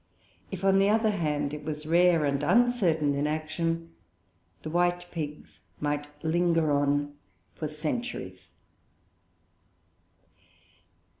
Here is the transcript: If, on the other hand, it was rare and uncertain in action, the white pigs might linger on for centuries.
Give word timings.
If, 0.49 0.65
on 0.65 0.79
the 0.79 0.89
other 0.89 1.11
hand, 1.11 1.53
it 1.53 1.63
was 1.63 1.85
rare 1.85 2.25
and 2.25 2.41
uncertain 2.41 3.13
in 3.13 3.27
action, 3.27 3.91
the 4.63 4.69
white 4.71 5.05
pigs 5.11 5.67
might 5.79 6.07
linger 6.23 6.71
on 6.71 7.13
for 7.53 7.67
centuries. 7.67 8.55